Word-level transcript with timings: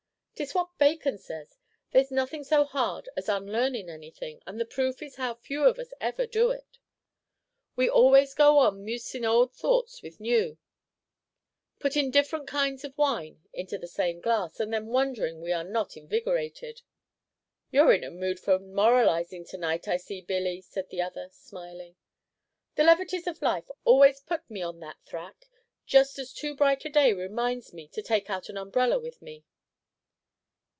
"'Tis 0.33 0.55
what 0.55 0.75
Bacon 0.79 1.19
says, 1.19 1.59
'There's 1.91 2.09
nothing 2.09 2.43
so 2.43 2.63
hard 2.63 3.07
as 3.15 3.29
unlearnin' 3.29 3.89
anything;' 3.91 4.41
and 4.47 4.59
the 4.59 4.65
proof 4.65 5.03
is 5.03 5.17
how 5.17 5.35
few 5.35 5.63
of 5.65 5.77
us 5.77 5.93
ever 6.01 6.25
do 6.25 6.49
it! 6.49 6.79
We 7.75 7.87
always 7.87 8.33
go 8.33 8.57
on 8.57 8.83
mucin' 8.83 9.23
old 9.23 9.53
thoughts 9.53 10.01
with 10.01 10.19
new, 10.19 10.57
puttin' 11.77 12.09
different 12.09 12.47
kinds 12.47 12.83
of 12.83 12.97
wine 12.97 13.43
into 13.53 13.77
the 13.77 13.85
same 13.87 14.19
glass, 14.19 14.59
and 14.59 14.73
then 14.73 14.87
wonderin' 14.87 15.41
we 15.41 15.51
are 15.51 15.63
not 15.63 15.95
invigorated!" 15.95 16.81
"You 17.69 17.83
're 17.83 17.93
in 17.93 18.03
a 18.03 18.09
mood 18.09 18.39
for 18.39 18.57
moralizing 18.57 19.45
to 19.45 19.59
night, 19.59 19.87
I 19.87 19.97
see, 19.97 20.21
Billy," 20.21 20.59
said 20.61 20.89
the 20.89 21.03
other, 21.03 21.29
smiling. 21.29 21.97
"The 22.77 22.83
levities 22.83 23.27
of 23.27 23.43
life 23.43 23.69
always 23.83 24.21
puts 24.21 24.49
me 24.49 24.63
on 24.63 24.79
that 24.79 24.97
thrack, 25.05 25.45
just 25.85 26.17
as 26.17 26.33
too 26.33 26.55
bright 26.55 26.83
a 26.83 26.89
day 26.89 27.13
reminds 27.13 27.73
me 27.73 27.87
to 27.89 28.01
take 28.01 28.27
out 28.31 28.49
an 28.49 28.57
umbrella 28.57 28.97
with 28.97 29.21
me." 29.21 29.45